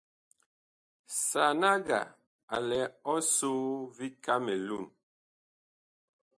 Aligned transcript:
Sanaga 1.25 2.01
a 2.55 2.57
lɛ 2.67 2.79
ɔsoo 3.13 3.65
vi 3.95 4.07
Kamelun. 4.23 4.85